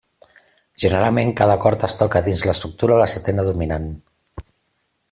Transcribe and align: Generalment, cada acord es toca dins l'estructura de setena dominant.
Generalment, 0.83 1.33
cada 1.41 1.57
acord 1.61 1.85
es 1.89 1.95
toca 2.01 2.23
dins 2.29 2.41
l'estructura 2.51 2.99
de 3.03 3.09
setena 3.13 3.47
dominant. 3.51 3.89